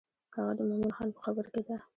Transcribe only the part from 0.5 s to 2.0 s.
د مومن خان په قبر کې ده.